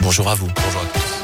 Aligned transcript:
Bonjour 0.00 0.28
à 0.30 0.34
vous. 0.34 0.46
Bonjour 0.46 0.80
à 0.80 0.86
tous. 0.86 1.21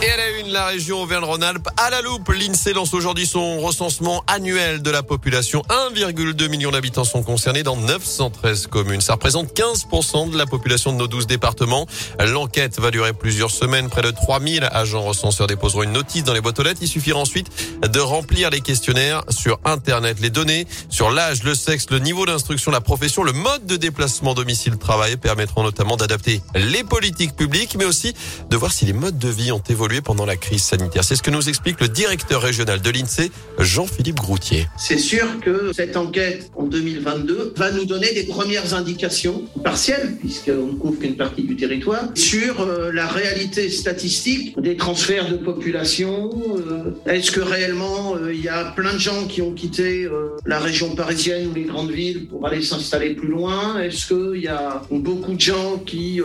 Et 0.00 0.10
à 0.10 0.16
la 0.16 0.30
une, 0.38 0.52
la 0.52 0.66
région 0.66 1.02
Auvergne-Rhône-Alpes 1.02 1.68
à 1.76 1.90
la 1.90 2.00
loupe. 2.02 2.28
L'INSEE 2.28 2.72
lance 2.72 2.94
aujourd'hui 2.94 3.26
son 3.26 3.58
recensement 3.58 4.22
annuel 4.28 4.80
de 4.80 4.90
la 4.92 5.02
population. 5.02 5.64
1,2 5.92 6.48
million 6.48 6.70
d'habitants 6.70 7.02
sont 7.02 7.24
concernés 7.24 7.64
dans 7.64 7.76
913 7.76 8.68
communes. 8.68 9.00
Ça 9.00 9.14
représente 9.14 9.52
15% 9.58 10.30
de 10.30 10.38
la 10.38 10.46
population 10.46 10.92
de 10.92 10.98
nos 10.98 11.08
12 11.08 11.26
départements. 11.26 11.88
L'enquête 12.24 12.78
va 12.78 12.92
durer 12.92 13.12
plusieurs 13.12 13.50
semaines. 13.50 13.88
Près 13.90 14.02
de 14.02 14.12
3000 14.12 14.68
agents 14.70 15.02
recenseurs 15.02 15.48
déposeront 15.48 15.82
une 15.82 15.92
notice 15.92 16.22
dans 16.22 16.32
les 16.32 16.40
boîtes 16.40 16.60
aux 16.60 16.62
lettres. 16.62 16.80
Il 16.80 16.88
suffira 16.88 17.18
ensuite 17.18 17.48
de 17.82 17.98
remplir 17.98 18.50
les 18.50 18.60
questionnaires 18.60 19.24
sur 19.30 19.58
Internet. 19.64 20.18
Les 20.20 20.30
données 20.30 20.68
sur 20.88 21.10
l'âge, 21.10 21.42
le 21.42 21.56
sexe, 21.56 21.90
le 21.90 21.98
niveau 21.98 22.24
d'instruction, 22.24 22.70
la 22.70 22.80
profession, 22.80 23.24
le 23.24 23.32
mode 23.32 23.66
de 23.66 23.74
déplacement 23.74 24.34
domicile-travail 24.34 25.16
permettront 25.16 25.64
notamment 25.64 25.96
d'adapter 25.96 26.40
les 26.54 26.84
politiques 26.84 27.34
publiques, 27.34 27.74
mais 27.76 27.84
aussi 27.84 28.14
de 28.48 28.56
voir 28.56 28.72
si 28.72 28.84
les 28.84 28.92
modes 28.92 29.18
de 29.18 29.28
vie 29.28 29.50
ont 29.50 29.62
évolué 29.68 29.87
pendant 30.02 30.26
la 30.26 30.36
crise 30.36 30.62
sanitaire. 30.62 31.02
C'est 31.02 31.16
ce 31.16 31.22
que 31.22 31.30
nous 31.30 31.48
explique 31.48 31.80
le 31.80 31.88
directeur 31.88 32.42
régional 32.42 32.80
de 32.80 32.90
l'INSEE, 32.90 33.30
Jean-Philippe 33.58 34.16
Groutier. 34.16 34.66
C'est 34.78 34.98
sûr 34.98 35.26
que 35.40 35.72
cette 35.72 35.96
enquête 35.96 36.50
en 36.56 36.64
2022 36.64 37.54
va 37.56 37.70
nous 37.72 37.84
donner 37.84 38.12
des 38.12 38.24
premières 38.24 38.74
indications 38.74 39.44
partielles, 39.64 40.16
puisqu'on 40.20 40.66
ne 40.66 40.72
couvre 40.72 40.98
qu'une 40.98 41.16
partie 41.16 41.42
du 41.42 41.56
territoire, 41.56 42.10
sur 42.14 42.60
euh, 42.60 42.92
la 42.92 43.06
réalité 43.06 43.70
statistique 43.70 44.58
des 44.60 44.76
transferts 44.76 45.30
de 45.30 45.36
population. 45.36 46.30
Euh, 46.58 47.10
Est-ce 47.10 47.30
que 47.30 47.40
réellement 47.40 48.14
euh, 48.16 48.32
il 48.32 48.42
y 48.42 48.48
a 48.48 48.64
plein 48.64 48.92
de 48.92 48.98
gens 48.98 49.26
qui 49.26 49.42
ont 49.42 49.52
quitté 49.52 50.08
la 50.44 50.58
région 50.58 50.94
parisienne 50.94 51.48
ou 51.48 51.54
les 51.54 51.64
grandes 51.64 51.90
villes 51.90 52.26
pour 52.26 52.46
aller 52.46 52.62
s'installer 52.62 53.14
plus 53.14 53.28
loin? 53.28 53.80
Est-ce 53.80 54.08
qu'il 54.08 54.42
y 54.42 54.48
a 54.48 54.82
beaucoup 54.90 55.34
de 55.34 55.40
gens 55.40 55.78
qui, 55.78 56.20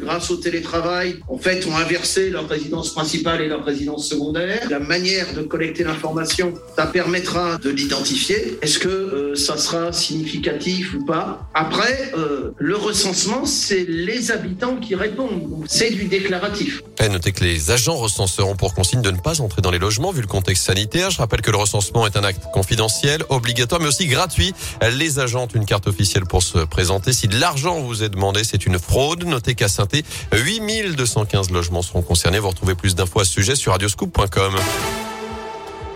grâce 0.00 0.30
au 0.30 0.36
télétravail, 0.36 1.16
en 1.28 1.38
fait, 1.38 1.66
ont 1.66 1.76
inversé 1.76 2.30
leur 2.30 2.48
résidence 2.48 2.92
principale 2.98 3.42
et 3.42 3.48
leur 3.48 3.64
résidence 3.64 4.08
secondaire. 4.08 4.60
La 4.68 4.80
manière 4.80 5.32
de 5.32 5.42
collecter 5.42 5.84
l'information, 5.84 6.52
ça 6.76 6.86
permettra 6.86 7.56
de 7.58 7.70
l'identifier. 7.70 8.58
Est-ce 8.60 8.80
que 8.80 8.88
euh, 8.88 9.34
ça 9.36 9.56
sera 9.56 9.92
significatif 9.92 10.94
ou 10.94 11.04
pas? 11.04 11.48
Après, 11.54 12.10
euh, 12.16 12.50
le 12.58 12.76
recensement, 12.76 13.46
c'est 13.46 13.84
les 13.88 14.32
habitants 14.32 14.76
qui 14.76 14.96
répondent. 14.96 15.64
C'est 15.68 15.90
du 15.90 16.04
déclaratif. 16.06 16.82
Et 17.00 17.08
notez 17.08 17.30
que 17.30 17.44
les 17.44 17.70
agents 17.70 17.94
recenseurs 17.94 18.48
ont 18.48 18.56
pour 18.56 18.74
consigne 18.74 19.00
de 19.00 19.12
ne 19.12 19.18
pas 19.18 19.40
entrer 19.40 19.62
dans 19.62 19.70
les 19.70 19.78
logements 19.78 20.10
vu 20.10 20.20
le 20.20 20.26
contexte 20.26 20.64
sanitaire. 20.64 21.10
Je 21.10 21.18
rappelle 21.18 21.42
que 21.42 21.52
le 21.52 21.56
recensement 21.56 22.04
est 22.04 22.16
un 22.16 22.24
acte 22.24 22.42
confidentiel, 22.52 23.22
obligatoire, 23.28 23.80
mais 23.80 23.86
aussi 23.86 24.06
gratuit. 24.06 24.52
Les 24.98 25.20
agents 25.20 25.44
ont 25.44 25.54
une 25.54 25.66
carte 25.66 25.86
officielle 25.86 26.24
pour 26.24 26.42
se 26.42 26.58
présenter. 26.58 27.12
Si 27.12 27.28
de 27.28 27.38
l'argent 27.38 27.80
vous 27.80 28.02
est 28.02 28.08
demandé, 28.08 28.42
c'est 28.42 28.66
une 28.66 28.80
fraude. 28.80 29.24
Notez 29.24 29.54
qu'à 29.54 29.68
saint 29.68 29.86
8215 30.32 31.50
logements 31.50 31.82
seront 31.82 32.02
concernés. 32.02 32.40
Vous 32.40 32.48
retrouvez 32.48 32.74
plus 32.74 32.87
d'infos 32.94 33.20
à 33.20 33.24
ce 33.24 33.32
sujet 33.32 33.54
sur 33.54 33.72
radioscoop.com. 33.72 34.54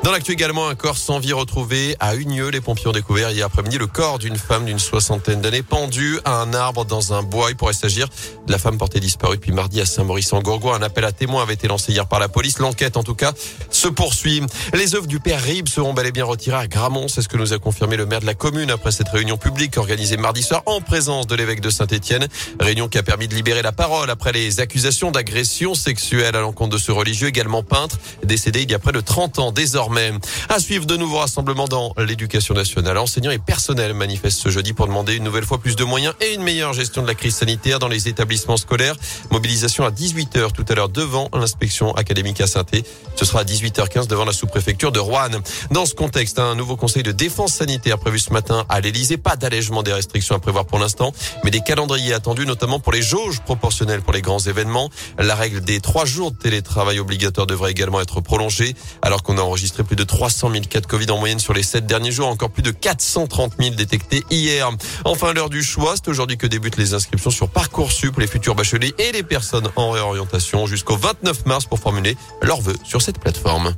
Dans 0.03 0.11
l'actu 0.11 0.33
également, 0.33 0.67
un 0.67 0.75
corps 0.75 0.97
sans 0.97 1.21
vie 1.21 1.33
retrouvé 1.33 1.95
à 2.01 2.17
Unieux. 2.17 2.49
Les 2.49 2.61
pompiers 2.61 2.89
ont 2.89 2.93
découvert 2.93 3.31
hier 3.31 3.47
après-midi 3.47 3.79
le 3.79 3.87
corps 3.87 4.19
d'une 4.19 4.35
femme 4.35 4.65
d'une 4.65 4.81
soixantaine 4.81 5.41
d'années 5.41 5.63
pendue 5.63 6.19
à 6.25 6.41
un 6.41 6.55
arbre 6.55 6.85
dans 6.85 7.13
un 7.13 7.23
bois. 7.23 7.51
Il 7.51 7.57
pourrait 7.57 7.73
s'agir 7.73 8.09
de 8.45 8.51
la 8.51 8.59
femme 8.59 8.79
portée 8.79 8.99
disparue 8.99 9.37
depuis 9.37 9.53
mardi 9.53 9.81
à 9.81 9.87
Saint-Maurice-en-Gourgois. 9.87 10.75
Un 10.75 10.83
appel 10.83 11.05
à 11.05 11.13
témoins 11.13 11.45
avait 11.45 11.55
été 11.55 11.69
lancé 11.69 11.93
hier 11.93 12.09
par 12.09 12.19
la 12.19 12.29
police. 12.29 12.59
L'enquête, 12.59 12.97
en 12.97 13.05
tout 13.05 13.15
cas, 13.15 13.33
se 13.71 13.87
poursuit. 13.87 14.43
Les 14.75 14.97
œuvres 14.97 15.07
du 15.07 15.21
père 15.21 15.41
Ribes 15.41 15.69
seront 15.69 15.95
bel 15.95 16.07
et 16.07 16.13
bien 16.13 16.25
retirées 16.25 16.57
à 16.57 16.67
Gramont. 16.67 17.07
C'est 17.07 17.23
ce 17.23 17.29
que 17.29 17.37
nous 17.37 17.53
a 17.53 17.61
confirmé 17.61 17.97
le 17.97 18.05
maire 18.05 18.21
de 18.21 18.27
la 18.27 18.35
commune 18.35 18.73
après 18.73 18.91
cette 18.91 19.09
réunion 19.09 19.37
publique 19.37 19.77
organisée 19.77 20.17
mardi 20.17 20.43
soir 20.43 20.65
en 20.67 20.81
présence 20.81 21.29
de 21.29 21.37
l'évêque 21.37 21.61
de 21.61 21.71
Saint-Étienne. 21.71 22.27
Réunion 22.59 22.89
qui 22.89 22.99
a 22.99 23.05
permis 23.05 23.29
de 23.29 23.37
libérer 23.37 23.63
la 23.63 23.73
parole 23.73 24.11
après 24.11 24.33
les 24.33 24.59
accusations 24.59 25.13
d'agression 25.13 25.77
sexuelle 25.77 26.35
à 26.35 26.41
l'encontre 26.41 26.71
de 26.75 26.79
ce 26.79 26.91
religieux, 26.91 27.29
également 27.29 27.63
peintre, 27.63 27.99
décédé 28.25 28.63
il 28.63 28.71
y 28.73 28.75
a 28.75 28.81
près 28.81 28.91
de 28.91 29.01
30 29.01 29.39
ans 29.39 29.53
désormais. 29.53 29.92
À 30.49 30.59
suivre 30.59 30.87
de 30.87 30.97
nouveaux 30.97 31.19
rassemblements 31.19 31.69
dans 31.69 31.93
l'éducation 31.99 32.55
nationale. 32.55 32.97
Enseignants 32.97 33.31
et 33.31 33.39
personnels 33.39 33.93
manifestent 33.93 34.41
ce 34.41 34.49
jeudi 34.49 34.73
pour 34.73 34.87
demander 34.87 35.17
une 35.17 35.25
nouvelle 35.25 35.45
fois 35.45 35.59
plus 35.59 35.77
de 35.77 35.85
moyens 35.85 36.15
et 36.21 36.33
une 36.33 36.43
meilleure 36.43 36.73
gestion 36.73 37.03
de 37.03 37.07
la 37.07 37.15
crise 37.15 37.35
sanitaire 37.35 37.79
dans 37.79 37.89
les 37.89 38.09
établissements 38.09 38.57
scolaires. 38.57 38.97
Mobilisation 39.31 39.85
à 39.85 39.91
18h 39.91 40.53
tout 40.53 40.65
à 40.69 40.75
l'heure 40.75 40.89
devant 40.89 41.29
l'inspection 41.35 41.95
académique 41.95 42.41
à 42.41 42.47
saint 42.47 42.65
Ce 43.17 43.25
sera 43.27 43.41
à 43.41 43.45
18h15 43.45 44.07
devant 44.07 44.25
la 44.25 44.33
sous-préfecture 44.33 44.93
de 44.93 44.99
Rouen. 44.99 45.29
Dans 45.71 45.85
ce 45.85 45.95
contexte, 45.95 46.39
un 46.39 46.55
nouveau 46.55 46.77
conseil 46.77 47.03
de 47.03 47.13
défense 47.13 47.53
sanitaire 47.53 47.99
prévu 47.99 48.19
ce 48.19 48.33
matin 48.33 48.65
à 48.71 48.81
l'Elysée. 48.81 49.19
Pas 49.19 49.37
d'allègement 49.37 49.83
des 49.83 49.93
restrictions 49.93 50.35
à 50.35 50.39
prévoir 50.39 50.65
pour 50.65 50.79
l'instant, 50.79 51.13
mais 51.45 51.51
des 51.51 51.61
calendriers 51.61 52.15
attendus, 52.15 52.47
notamment 52.47 52.81
pour 52.81 52.93
les 52.93 53.03
jauges 53.03 53.41
proportionnelles 53.41 54.01
pour 54.01 54.15
les 54.15 54.23
grands 54.23 54.39
événements. 54.39 54.89
La 55.19 55.35
règle 55.35 55.61
des 55.61 55.81
trois 55.81 56.07
jours 56.07 56.31
de 56.31 56.37
télétravail 56.39 56.99
obligatoire 56.99 57.47
devrait 57.47 57.73
également 57.73 58.01
être 58.01 58.23
prolongée, 58.23 58.75
alors 59.03 59.23
qu'on 59.23 59.37
a 59.37 59.43
enregistré 59.43 59.82
plus 59.85 59.97
de 59.97 60.05
300 60.05 60.51
000 60.51 60.65
cas 60.69 60.81
de 60.81 60.87
Covid 60.87 61.11
en 61.11 61.19
moyenne 61.19 61.39
sur 61.39 61.53
les 61.53 61.63
sept 61.63 61.87
derniers 61.87 62.13
jours, 62.13 62.29
encore 62.29 62.51
plus 62.51 62.63
de 62.63 62.71
430 62.71 63.55
000 63.59 63.75
détectés 63.75 64.23
hier. 64.31 64.71
Enfin, 65.05 65.33
l'heure 65.33 65.51
du 65.51 65.63
choix, 65.63 65.95
c'est 65.97 66.09
aujourd'hui 66.09 66.37
que 66.37 66.47
débutent 66.47 66.77
les 66.77 66.95
inscriptions 66.95 67.31
sur 67.31 67.49
Parcoursup, 67.49 68.19
les 68.19 68.27
futurs 68.27 68.55
bacheliers 68.55 68.95
et 68.99 69.13
les 69.13 69.23
personnes 69.23 69.69
en 69.77 69.91
réorientation 69.91 70.67
jusqu'au 70.67 70.97
29 70.97 71.47
mars 71.47 71.67
pour 71.67 71.79
formuler 71.79 72.17
leurs 72.41 72.61
vœux 72.61 72.77
sur 72.85 73.03
cette 73.03 73.19
plateforme. 73.19 73.75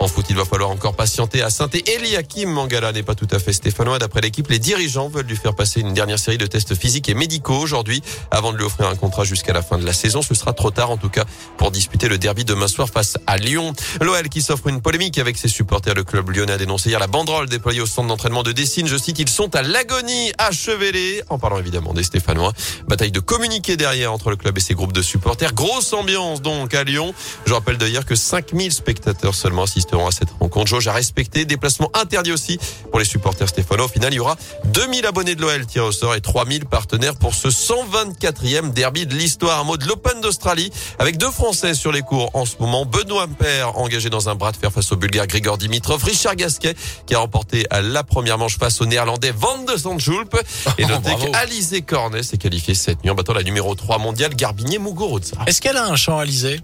En 0.00 0.06
foot, 0.06 0.26
il 0.30 0.36
va 0.36 0.44
falloir 0.44 0.70
encore 0.70 0.94
patienter 0.94 1.42
à 1.42 1.50
saint 1.50 1.68
Eliakim 1.72 2.48
Mangala 2.48 2.92
n'est 2.92 3.02
pas 3.02 3.16
tout 3.16 3.26
à 3.32 3.40
fait 3.40 3.52
stéphanois. 3.52 3.98
D'après 3.98 4.20
l'équipe, 4.20 4.48
les 4.48 4.60
dirigeants 4.60 5.08
veulent 5.08 5.26
lui 5.26 5.36
faire 5.36 5.56
passer 5.56 5.80
une 5.80 5.92
dernière 5.92 6.20
série 6.20 6.38
de 6.38 6.46
tests 6.46 6.76
physiques 6.76 7.08
et 7.08 7.14
médicaux 7.14 7.58
aujourd'hui 7.58 8.00
avant 8.30 8.52
de 8.52 8.58
lui 8.58 8.64
offrir 8.64 8.86
un 8.86 8.94
contrat 8.94 9.24
jusqu'à 9.24 9.52
la 9.52 9.60
fin 9.60 9.76
de 9.76 9.84
la 9.84 9.92
saison. 9.92 10.22
Ce 10.22 10.34
sera 10.34 10.52
trop 10.52 10.70
tard 10.70 10.92
en 10.92 10.98
tout 10.98 11.08
cas 11.08 11.24
pour 11.56 11.72
disputer 11.72 12.08
le 12.08 12.16
derby 12.16 12.44
demain 12.44 12.68
soir 12.68 12.88
face 12.88 13.18
à 13.26 13.38
Lyon. 13.38 13.72
L'OL 14.00 14.28
qui 14.28 14.40
s'offre 14.40 14.68
une 14.68 14.80
polémique 14.80 15.18
avec 15.18 15.36
ses 15.36 15.48
supporters. 15.48 15.94
Le 15.94 16.04
club 16.04 16.30
lyonnais 16.30 16.52
a 16.52 16.58
dénoncé 16.58 16.90
hier 16.90 17.00
la 17.00 17.08
banderole 17.08 17.48
déployée 17.48 17.80
au 17.80 17.86
centre 17.86 18.06
d'entraînement 18.06 18.44
de 18.44 18.52
Dessine. 18.52 18.86
Je 18.86 18.96
cite, 18.96 19.18
ils 19.18 19.28
sont 19.28 19.56
à 19.56 19.62
l'agonie 19.62 20.32
achevelés. 20.38 21.22
En 21.28 21.40
parlant 21.40 21.58
évidemment 21.58 21.92
des 21.92 22.04
Stéphanois. 22.04 22.52
Bataille 22.86 23.10
de 23.10 23.20
communiquer 23.20 23.76
derrière 23.76 24.12
entre 24.12 24.30
le 24.30 24.36
club 24.36 24.56
et 24.58 24.60
ses 24.60 24.74
groupes 24.74 24.92
de 24.92 25.02
supporters. 25.02 25.54
Grosse 25.54 25.92
ambiance 25.92 26.40
donc 26.40 26.72
à 26.74 26.84
Lyon. 26.84 27.14
Je 27.46 27.52
rappelle 27.52 27.78
d'ailleurs 27.78 28.06
que 28.06 28.14
5000 28.14 28.72
spectateurs 28.72 29.34
seulement 29.34 29.64
assistent 29.64 29.87
à 29.92 30.10
cette 30.10 30.30
rencontre. 30.40 30.66
Jauge 30.66 30.86
à 30.88 30.92
respecter. 30.92 31.44
Déplacement 31.44 31.90
interdit 31.94 32.32
aussi 32.32 32.58
pour 32.90 32.98
les 32.98 33.04
supporters 33.04 33.48
stéphanois. 33.48 33.86
Au 33.86 33.88
final, 33.88 34.12
il 34.12 34.16
y 34.16 34.20
aura 34.20 34.36
2000 34.66 35.06
abonnés 35.06 35.34
de 35.34 35.40
l'OL 35.40 35.66
tirés 35.66 35.86
au 35.86 35.92
sort 35.92 36.14
et 36.14 36.20
3000 36.20 36.66
partenaires 36.66 37.14
pour 37.16 37.34
ce 37.34 37.48
124e 37.48 38.72
derby 38.72 39.06
de 39.06 39.14
l'histoire. 39.14 39.60
Un 39.60 39.64
mot 39.64 39.76
de 39.76 39.86
l'Open 39.86 40.20
d'Australie 40.20 40.70
avec 40.98 41.16
deux 41.16 41.30
Français 41.30 41.74
sur 41.74 41.92
les 41.92 42.02
cours 42.02 42.30
en 42.34 42.44
ce 42.44 42.56
moment. 42.60 42.84
Benoît 42.84 43.26
Père 43.38 43.78
engagé 43.78 44.10
dans 44.10 44.28
un 44.28 44.34
bras 44.34 44.52
de 44.52 44.56
fer 44.56 44.70
face 44.72 44.92
au 44.92 44.96
Bulgare 44.96 45.26
Grigor 45.26 45.58
Dimitrov. 45.58 46.02
Richard 46.04 46.36
Gasquet 46.36 46.74
qui 47.06 47.14
a 47.14 47.18
remporté 47.20 47.66
la 47.82 48.02
première 48.04 48.38
manche 48.38 48.58
face 48.58 48.80
au 48.80 48.86
Néerlandais 48.86 49.32
Van 49.32 49.58
de 49.64 49.76
Sandjulp. 49.76 50.34
Et 50.78 50.84
Oh, 50.84 50.88
notez 50.88 51.10
bravo. 51.10 51.30
qu'Alizé 51.32 51.82
Cornet 51.82 52.22
s'est 52.22 52.38
qualifié 52.38 52.74
cette 52.74 53.02
nuit 53.02 53.10
en 53.10 53.14
battant 53.14 53.32
la 53.34 53.42
numéro 53.42 53.74
3 53.74 53.98
mondiale 53.98 54.34
Garbinier 54.34 54.78
Muguruza. 54.78 55.36
Est-ce 55.46 55.60
qu'elle 55.60 55.76
a 55.76 55.86
un 55.86 55.96
champ 55.96 56.18
Alizé? 56.18 56.60